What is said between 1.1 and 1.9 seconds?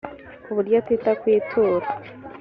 ku ituro